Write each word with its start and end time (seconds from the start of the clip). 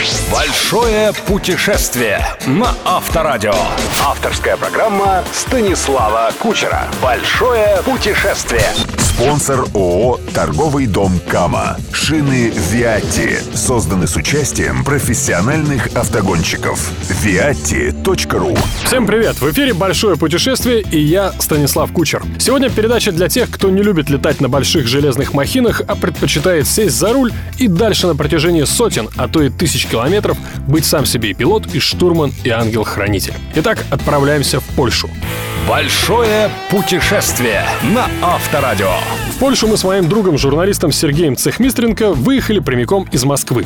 first. 0.00 0.19
Большое 0.32 1.12
путешествие 1.26 2.24
на 2.46 2.72
Авторадио. 2.84 3.54
Авторская 4.06 4.56
программа 4.56 5.24
Станислава 5.32 6.30
Кучера. 6.38 6.88
Большое 7.02 7.80
путешествие. 7.84 8.62
Спонсор 8.98 9.66
ООО 9.74 10.20
«Торговый 10.32 10.86
дом 10.86 11.20
Кама». 11.28 11.76
Шины 11.92 12.52
«Виатти» 12.70 13.38
созданы 13.54 14.06
с 14.06 14.16
участием 14.16 14.84
профессиональных 14.84 15.88
автогонщиков. 15.94 16.90
viatti.ru 17.22 18.58
Всем 18.84 19.06
привет! 19.06 19.40
В 19.40 19.50
эфире 19.50 19.74
«Большое 19.74 20.16
путешествие» 20.16 20.80
и 20.80 20.98
я, 20.98 21.32
Станислав 21.38 21.92
Кучер. 21.92 22.22
Сегодня 22.38 22.70
передача 22.70 23.12
для 23.12 23.28
тех, 23.28 23.50
кто 23.50 23.68
не 23.68 23.82
любит 23.82 24.08
летать 24.08 24.40
на 24.40 24.48
больших 24.48 24.86
железных 24.86 25.34
махинах, 25.34 25.82
а 25.86 25.96
предпочитает 25.96 26.66
сесть 26.66 26.96
за 26.96 27.12
руль 27.12 27.32
и 27.58 27.68
дальше 27.68 28.06
на 28.06 28.14
протяжении 28.14 28.64
сотен, 28.64 29.10
а 29.16 29.28
то 29.28 29.42
и 29.42 29.50
тысяч 29.50 29.86
километров 29.86 30.19
быть 30.66 30.84
сам 30.84 31.06
себе 31.06 31.30
и 31.30 31.34
пилот, 31.34 31.66
и 31.74 31.78
штурман, 31.78 32.32
и 32.44 32.50
ангел-хранитель. 32.50 33.34
Итак, 33.54 33.84
отправляемся 33.90 34.60
в 34.60 34.64
Польшу. 34.76 35.08
Большое 35.68 36.50
путешествие 36.70 37.64
на 37.94 38.06
Авторадио. 38.22 38.90
В 39.34 39.38
Польшу 39.38 39.68
мы 39.68 39.76
с 39.76 39.84
моим 39.84 40.08
другом, 40.08 40.36
журналистом 40.36 40.92
Сергеем 40.92 41.36
Цехмистренко 41.36 42.12
выехали 42.12 42.58
прямиком 42.58 43.06
из 43.10 43.24
Москвы. 43.24 43.64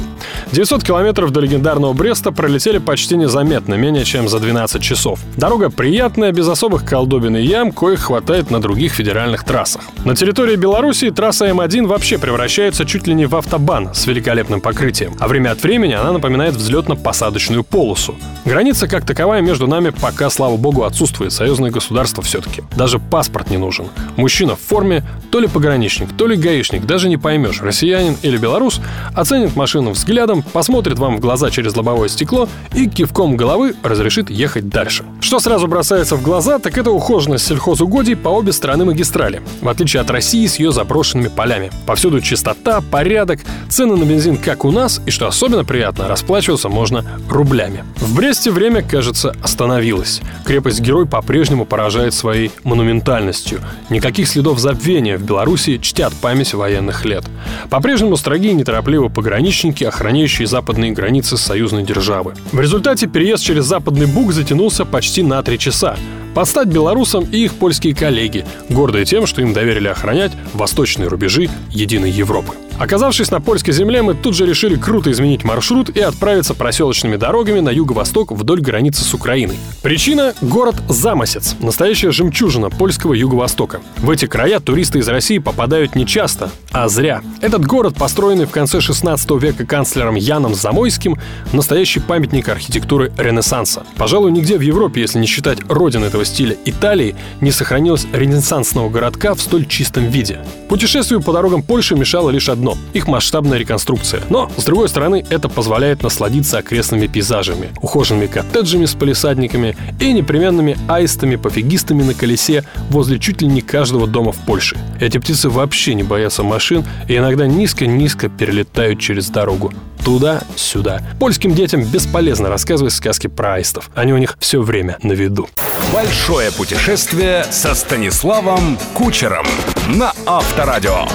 900 0.53 0.85
километров 0.85 1.31
до 1.31 1.41
легендарного 1.41 1.93
Бреста 1.93 2.31
пролетели 2.31 2.79
почти 2.79 3.17
незаметно, 3.17 3.75
менее 3.75 4.05
чем 4.05 4.29
за 4.29 4.39
12 4.39 4.83
часов. 4.83 5.19
Дорога 5.37 5.71
приятная, 5.71 6.33
без 6.33 6.49
особых 6.49 6.85
колдобин 6.85 7.37
и 7.37 7.43
ям, 7.43 7.73
коих 7.73 8.01
хватает 8.01 8.51
на 8.51 8.61
других 8.61 8.93
федеральных 8.93 9.45
трассах. 9.45 9.83
На 10.05 10.15
территории 10.15 10.57
Беларуси 10.57 11.11
трасса 11.11 11.49
М1 11.49 11.87
вообще 11.87 12.19
превращается 12.19 12.85
чуть 12.85 13.07
ли 13.07 13.15
не 13.15 13.27
в 13.27 13.35
автобан 13.35 13.95
с 13.95 14.07
великолепным 14.07 14.61
покрытием, 14.61 15.15
а 15.19 15.27
время 15.27 15.51
от 15.51 15.63
времени 15.63 15.95
она 15.95 16.13
напоминает 16.13 16.55
взлетно-посадочную 16.55 17.65
полосу. 17.65 18.15
Граница 18.45 18.87
как 18.87 19.07
таковая 19.07 19.41
между 19.41 19.67
нами 19.67 19.91
пока, 19.91 20.31
слава 20.31 20.57
богу, 20.57 20.85
отсутствует. 20.85 21.33
Союзное 21.33 21.71
государство 21.85 22.23
все-таки. 22.23 22.63
Даже 22.77 22.99
паспорт 22.99 23.51
не 23.51 23.59
нужен. 23.59 23.87
Мужчина 24.17 24.57
в 24.57 24.61
форме, 24.61 25.05
то 25.31 25.39
ли 25.39 25.49
пограничник, 25.49 26.09
то 26.17 26.27
ли 26.27 26.37
гаишник, 26.37 26.87
даже 26.87 27.09
не 27.09 27.19
поймешь, 27.19 27.61
россиянин 27.61 28.17
или 28.23 28.39
белорус, 28.39 28.81
оценит 29.15 29.55
машину 29.55 29.91
взглядом, 29.91 30.43
посмотрит 30.43 30.99
вам 30.99 31.17
в 31.17 31.21
глаза 31.21 31.51
через 31.51 31.77
лобовое 31.77 32.09
стекло 32.09 32.49
и 32.73 32.89
кивком 32.89 33.37
головы 33.37 33.75
разрешит 33.83 34.31
ехать 34.31 34.69
дальше. 34.69 35.05
Что 35.21 35.41
сразу 35.41 35.67
бросается 35.67 36.17
в 36.17 36.23
глаза, 36.23 36.59
так 36.59 36.79
это 36.79 36.91
ухоженность 36.91 37.47
сельхозугодий 37.47 38.17
по 38.17 38.31
обе 38.31 38.53
стороны 38.53 38.87
магистрали, 38.87 39.43
в 39.61 39.69
отличие 39.69 40.01
от 40.01 40.11
России 40.11 40.47
с 40.47 40.59
ее 40.59 40.73
заброшенными 40.73 41.29
полями. 41.29 41.71
Повсюду 41.87 42.21
чистота, 42.21 42.81
порядок, 42.81 43.41
цены 43.69 43.97
на 43.97 44.05
бензин 44.05 44.39
как 44.39 44.65
у 44.65 44.71
нас, 44.71 45.03
и 45.05 45.11
что 45.11 45.27
особенно 45.27 45.65
приятно, 45.65 46.09
расплачиваться 46.09 46.69
можно 46.69 47.05
рублями. 47.29 47.85
В 47.97 48.15
Бресте 48.15 48.51
время, 48.51 48.83
кажется, 48.83 49.35
остановилось. 49.43 50.23
Крепость-герой 50.47 51.07
по-прежнему 51.07 51.67
поражает 51.75 52.15
своей 52.15 52.53
монументальностью. 52.63 53.61
Никаких 53.91 54.29
следов 54.29 54.61
забвения 54.61 55.19
в 55.19 55.25
Беларуси 55.25 55.79
чтят 55.79 56.13
память 56.15 56.55
военных 56.55 57.05
лет. 57.05 57.25
По-прежнему 57.69 58.17
строги 58.17 58.51
и 58.51 58.55
неторопливо 58.55 59.09
пограничники, 59.09 59.83
охраняющие 59.83 60.47
западные 60.47 60.93
границы 60.93 61.37
союзной 61.37 61.83
державы. 61.83 62.35
В 62.53 62.61
результате 62.61 63.09
переезд 63.09 63.43
через 63.43 63.65
Западный 63.65 64.07
Буг 64.07 64.33
затянулся 64.33 64.85
почти 64.85 65.25
на 65.25 65.43
три 65.43 65.59
часа. 65.59 65.97
Подстать 66.33 66.69
белорусам 66.69 67.25
и 67.25 67.39
их 67.39 67.55
польские 67.55 67.93
коллеги, 67.93 68.47
гордые 68.69 69.05
тем, 69.05 69.27
что 69.27 69.43
им 69.43 69.53
доверили 69.53 69.89
охранять 69.89 70.31
восточные 70.53 71.09
рубежи 71.09 71.51
единой 71.71 72.13
Европы. 72.13 72.55
Оказавшись 72.79 73.31
на 73.31 73.41
польской 73.41 73.73
земле, 73.73 74.03
мы 74.03 74.15
тут 74.15 74.35
же 74.35 74.47
решили 74.47 74.75
круто 74.75 75.11
изменить 75.13 75.45
маршрут 75.45 75.91
и 75.91 76.01
отправиться 76.01 76.55
проселочными 76.55 77.17
дорогами 77.17 77.61
на 77.61 77.71
юго-восток 77.71 78.33
вдоль 78.33 78.61
границы 78.61 79.03
с 79.03 79.15
Украиной. 79.15 79.57
Причина– 79.83 80.35
город 80.41 80.77
Замосец, 80.89 81.55
настоящая 81.61 82.11
жемчужина 82.11 82.71
польского 82.71 83.15
юго-востока. 83.15 83.81
В 83.99 84.11
эти 84.11 84.27
края 84.27 84.59
туристы 84.59 84.99
из 84.99 85.09
России 85.09 85.39
попадают 85.39 85.95
не 85.95 86.05
часто, 86.05 86.51
а 86.73 86.89
зря. 86.89 87.23
Этот 87.41 87.65
город, 87.65 87.95
построенный 87.97 88.47
в 88.47 88.51
конце 88.51 88.81
16 88.81 89.31
века 89.41 89.65
канцлером 89.65 90.17
Яном 90.17 90.55
Замойским, 90.55 91.17
настоящий 91.53 92.01
памятник 92.01 92.49
архитектуры 92.49 93.13
Ренессанса. 93.17 93.85
Пожалуй, 93.97 94.33
нигде 94.33 94.59
в 94.59 94.63
Европе, 94.63 95.01
если 95.03 95.21
не 95.21 95.27
считать 95.27 95.59
родин 95.69 96.03
этого 96.03 96.25
стиля 96.25 96.57
Италии, 96.65 97.15
не 97.41 97.53
сохранилось 97.53 98.07
ренессансного 98.13 98.89
городка 98.89 99.35
в 99.35 99.41
столь 99.41 99.67
чистом 99.67 100.09
виде. 100.09 100.41
Путешествию 100.69 101.23
по 101.23 101.33
дорогам 101.33 101.63
Польши 101.63 101.95
мешало 101.95 102.31
лишь 102.31 102.49
одно 102.49 102.64
одно– 102.65 102.79
их 102.95 103.07
масштабная 103.07 103.59
реконструкция. 103.59 104.23
Но, 104.31 104.51
с 104.57 104.65
другой 104.65 104.89
стороны, 104.89 105.25
это 105.29 105.49
позволяет 105.49 106.03
насладиться 106.03 106.59
окрестными 106.59 107.07
пейзажами, 107.07 107.71
ухоженными 107.83 108.27
коттеджами 108.27 108.87
с 108.87 108.95
полисадниками 108.95 109.77
и 110.01 110.13
непременными 110.13 110.77
аистами-пофигистами 110.89 112.03
на 112.03 112.15
колесе 112.15 112.65
возле 112.91 113.19
чуть 113.19 113.43
ли 113.43 113.49
не 113.49 113.61
каждого 113.61 114.07
дома 114.07 114.33
в 114.33 114.39
Польше. 114.47 114.77
Эти 115.01 115.19
птицы 115.19 115.49
вообще 115.49 115.95
не 115.95 116.03
боятся 116.03 116.43
машин 116.43 116.85
и 117.09 117.17
иногда 117.17 117.47
низко-низко 117.47 118.29
перелетают 118.29 118.99
через 118.99 119.29
дорогу 119.29 119.73
туда-сюда. 120.05 121.03
Польским 121.19 121.55
детям 121.55 121.83
бесполезно 121.83 122.49
рассказывать 122.49 122.93
сказки 122.93 123.27
про 123.27 123.55
аистов. 123.55 123.91
Они 123.95 124.13
у 124.13 124.19
них 124.19 124.37
все 124.39 124.61
время 124.61 124.99
на 125.03 125.13
виду. 125.13 125.49
Большое 125.93 126.53
путешествие 126.53 127.45
со 127.51 127.75
Станиславом 127.75 128.79
Кучером 128.95 129.47
на 129.89 130.13
Авторадио. 130.27 131.07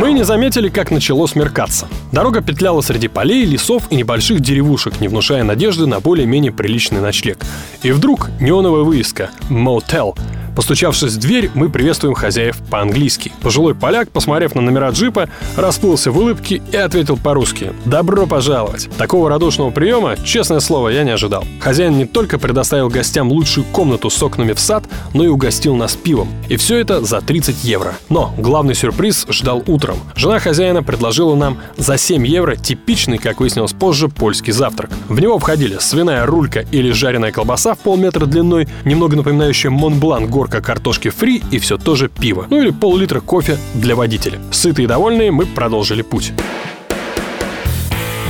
Мы 0.00 0.12
не 0.12 0.22
заметили, 0.22 0.68
как 0.68 0.92
начало 0.92 1.26
смеркаться. 1.26 1.88
Дорога 2.12 2.40
петляла 2.40 2.82
среди 2.82 3.08
полей, 3.08 3.44
лесов 3.44 3.82
и 3.90 3.96
небольших 3.96 4.38
деревушек, 4.38 5.00
не 5.00 5.08
внушая 5.08 5.42
надежды 5.42 5.86
на 5.86 5.98
более-менее 5.98 6.52
приличный 6.52 7.00
ночлег. 7.00 7.44
И 7.82 7.90
вдруг 7.90 8.30
неоновая 8.38 8.84
вывеска 8.84 9.30
«Мотел» 9.48 10.16
Постучавшись 10.58 11.12
в 11.12 11.18
дверь, 11.20 11.52
мы 11.54 11.68
приветствуем 11.68 12.16
хозяев 12.16 12.56
по-английски. 12.68 13.30
Пожилой 13.42 13.76
поляк, 13.76 14.10
посмотрев 14.10 14.56
на 14.56 14.60
номера 14.60 14.90
джипа, 14.90 15.28
расплылся 15.54 16.10
в 16.10 16.18
улыбке 16.18 16.60
и 16.72 16.76
ответил 16.76 17.16
по-русски 17.16 17.72
«Добро 17.84 18.26
пожаловать». 18.26 18.88
Такого 18.98 19.28
радушного 19.28 19.70
приема, 19.70 20.16
честное 20.16 20.58
слово, 20.58 20.88
я 20.88 21.04
не 21.04 21.12
ожидал. 21.12 21.44
Хозяин 21.60 21.96
не 21.96 22.06
только 22.06 22.40
предоставил 22.40 22.88
гостям 22.88 23.30
лучшую 23.30 23.66
комнату 23.66 24.10
с 24.10 24.20
окнами 24.20 24.52
в 24.52 24.58
сад, 24.58 24.82
но 25.14 25.22
и 25.22 25.28
угостил 25.28 25.76
нас 25.76 25.94
пивом. 25.94 26.28
И 26.48 26.56
все 26.56 26.78
это 26.78 27.04
за 27.04 27.20
30 27.20 27.62
евро. 27.62 27.94
Но 28.08 28.34
главный 28.36 28.74
сюрприз 28.74 29.28
ждал 29.30 29.62
утром. 29.68 29.98
Жена 30.16 30.40
хозяина 30.40 30.82
предложила 30.82 31.36
нам 31.36 31.58
за 31.76 31.96
7 31.96 32.26
евро 32.26 32.56
типичный, 32.56 33.18
как 33.18 33.38
выяснилось 33.38 33.74
позже, 33.74 34.08
польский 34.08 34.52
завтрак. 34.52 34.90
В 35.08 35.20
него 35.20 35.38
входили 35.38 35.76
свиная 35.78 36.26
рулька 36.26 36.64
или 36.72 36.90
жареная 36.90 37.30
колбаса 37.30 37.74
в 37.74 37.78
полметра 37.78 38.26
длиной, 38.26 38.66
немного 38.84 39.14
напоминающая 39.14 39.70
Монблан 39.70 40.26
гор 40.26 40.47
горка 40.48 40.60
картошки 40.60 41.10
фри 41.10 41.42
и 41.50 41.58
все 41.58 41.76
то 41.76 41.94
же 41.94 42.08
пиво. 42.08 42.46
Ну 42.50 42.60
или 42.62 42.70
пол-литра 42.70 43.20
кофе 43.20 43.58
для 43.74 43.94
водителя. 43.94 44.38
Сытые 44.50 44.84
и 44.84 44.88
довольные 44.88 45.30
мы 45.30 45.46
продолжили 45.46 46.02
путь. 46.02 46.32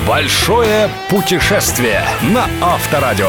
Большое 0.08 0.88
путешествие 1.10 2.02
на 2.32 2.48
Авторадио. 2.62 3.28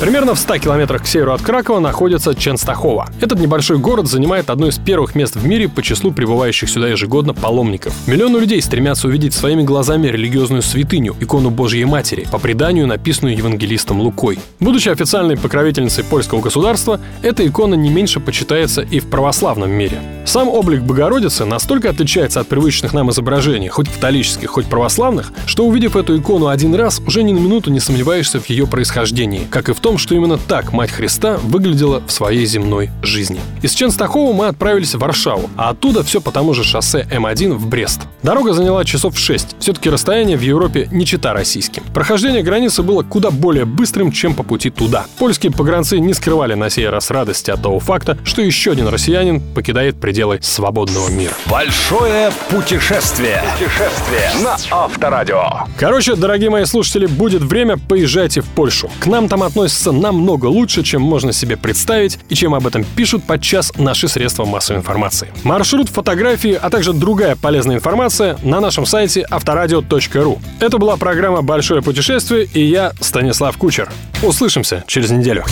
Примерно 0.00 0.34
в 0.34 0.38
100 0.38 0.58
километрах 0.58 1.04
к 1.04 1.06
северу 1.06 1.32
от 1.32 1.40
Кракова 1.40 1.78
находится 1.78 2.34
Ченстахова. 2.34 3.08
Этот 3.20 3.38
небольшой 3.38 3.78
город 3.78 4.08
занимает 4.08 4.50
одно 4.50 4.66
из 4.66 4.76
первых 4.76 5.14
мест 5.14 5.36
в 5.36 5.46
мире 5.46 5.68
по 5.68 5.82
числу 5.82 6.10
прибывающих 6.10 6.68
сюда 6.68 6.88
ежегодно 6.88 7.32
паломников. 7.32 7.94
Миллионы 8.08 8.38
людей 8.38 8.60
стремятся 8.60 9.06
увидеть 9.06 9.34
своими 9.34 9.62
глазами 9.62 10.08
религиозную 10.08 10.62
святыню, 10.62 11.14
икону 11.20 11.50
Божьей 11.50 11.84
Матери, 11.84 12.26
по 12.30 12.38
преданию 12.38 12.88
написанную 12.88 13.36
евангелистом 13.36 14.00
Лукой. 14.00 14.40
Будучи 14.58 14.88
официальной 14.88 15.36
покровительницей 15.36 16.02
польского 16.02 16.40
государства, 16.40 17.00
эта 17.22 17.46
икона 17.46 17.74
не 17.74 17.88
меньше 17.88 18.18
почитается 18.18 18.82
и 18.82 18.98
в 18.98 19.08
православном 19.08 19.70
мире. 19.70 20.00
Сам 20.26 20.48
облик 20.48 20.82
Богородицы 20.82 21.44
настолько 21.44 21.90
отличается 21.90 22.40
от 22.40 22.48
привычных 22.48 22.94
нам 22.94 23.10
изображений, 23.10 23.68
хоть 23.68 23.88
католических, 23.88 24.50
хоть 24.50 24.66
православных, 24.66 25.32
что 25.46 25.64
увидев 25.64 25.96
эту 25.96 26.13
икону 26.18 26.48
один 26.48 26.74
раз, 26.74 27.00
уже 27.06 27.22
ни 27.22 27.32
на 27.32 27.38
минуту 27.38 27.70
не 27.70 27.80
сомневаешься 27.80 28.40
в 28.40 28.48
ее 28.48 28.66
происхождении, 28.66 29.46
как 29.50 29.68
и 29.68 29.72
в 29.72 29.80
том, 29.80 29.98
что 29.98 30.14
именно 30.14 30.38
так 30.38 30.72
Мать 30.72 30.90
Христа 30.90 31.38
выглядела 31.42 32.02
в 32.06 32.10
своей 32.10 32.46
земной 32.46 32.90
жизни. 33.02 33.40
Из 33.62 33.72
Ченстахова 33.72 34.32
мы 34.32 34.46
отправились 34.46 34.94
в 34.94 34.98
Варшаву, 34.98 35.50
а 35.56 35.70
оттуда 35.70 36.02
все 36.02 36.20
по 36.20 36.30
тому 36.30 36.54
же 36.54 36.64
шоссе 36.64 37.06
М1 37.10 37.54
в 37.54 37.66
Брест. 37.66 38.02
Дорога 38.24 38.54
заняла 38.54 38.86
часов 38.86 39.18
6. 39.18 39.56
Все-таки 39.58 39.90
расстояние 39.90 40.38
в 40.38 40.40
Европе 40.40 40.88
не 40.90 41.04
чита 41.04 41.34
российским. 41.34 41.82
Прохождение 41.92 42.42
границы 42.42 42.82
было 42.82 43.02
куда 43.02 43.30
более 43.30 43.66
быстрым, 43.66 44.10
чем 44.10 44.34
по 44.34 44.42
пути 44.42 44.70
туда. 44.70 45.04
Польские 45.18 45.52
погранцы 45.52 45.98
не 45.98 46.14
скрывали 46.14 46.54
на 46.54 46.70
сей 46.70 46.88
раз 46.88 47.10
радости 47.10 47.50
от 47.50 47.60
того 47.60 47.80
факта, 47.80 48.16
что 48.24 48.40
еще 48.40 48.72
один 48.72 48.88
россиянин 48.88 49.42
покидает 49.42 50.00
пределы 50.00 50.38
свободного 50.40 51.10
мира. 51.10 51.34
Большое 51.50 52.32
путешествие. 52.48 53.42
Путешествие 53.58 54.30
на 54.42 54.56
Авторадио. 54.70 55.66
Короче, 55.78 56.16
дорогие 56.16 56.48
мои 56.48 56.64
слушатели, 56.64 57.04
будет 57.04 57.42
время, 57.42 57.76
поезжайте 57.76 58.40
в 58.40 58.46
Польшу. 58.46 58.90
К 59.00 59.06
нам 59.06 59.28
там 59.28 59.42
относятся 59.42 59.92
намного 59.92 60.46
лучше, 60.46 60.82
чем 60.82 61.02
можно 61.02 61.34
себе 61.34 61.58
представить 61.58 62.18
и 62.30 62.34
чем 62.34 62.54
об 62.54 62.66
этом 62.66 62.84
пишут 62.84 63.24
подчас 63.24 63.70
наши 63.76 64.08
средства 64.08 64.46
массовой 64.46 64.78
информации. 64.78 65.28
Маршрут, 65.42 65.90
фотографии, 65.90 66.58
а 66.58 66.70
также 66.70 66.94
другая 66.94 67.36
полезная 67.36 67.76
информация 67.76 68.13
информация 68.14 68.38
на 68.48 68.60
нашем 68.60 68.86
сайте 68.86 69.26
авторадио.ру. 69.28 70.38
Это 70.60 70.78
была 70.78 70.96
программа 70.96 71.42
«Большое 71.42 71.82
путешествие» 71.82 72.44
и 72.44 72.60
я, 72.64 72.92
Станислав 73.00 73.56
Кучер. 73.56 73.90
Услышимся 74.22 74.84
через 74.86 75.10
неделю. 75.10 75.44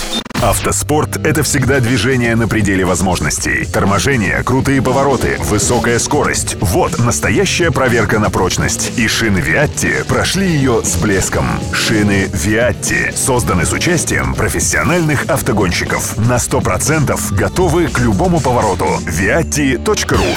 Автоспорт— 0.42 1.16
это 1.24 1.44
всегда 1.44 1.78
движение 1.78 2.34
на 2.34 2.48
пределе 2.48 2.84
возможностей. 2.84 3.64
Торможение, 3.64 4.42
крутые 4.42 4.82
повороты, 4.82 5.36
высокая 5.38 6.00
скорость— 6.00 6.56
вот 6.60 6.98
настоящая 6.98 7.70
проверка 7.70 8.18
на 8.18 8.28
прочность. 8.28 8.98
И 8.98 9.06
шины 9.06 9.38
Виатти 9.38 10.04
прошли 10.08 10.48
ее 10.48 10.82
с 10.82 10.96
блеском. 10.96 11.46
Шины 11.72 12.28
Виатти 12.32 13.12
созданы 13.14 13.64
с 13.64 13.72
участием 13.72 14.34
профессиональных 14.34 15.26
автогонщиков. 15.26 16.16
На 16.28 16.36
100% 16.36 17.34
готовы 17.34 17.86
к 17.86 18.00
любому 18.00 18.40
повороту. 18.40 18.86
Viatti.ru 19.06 20.36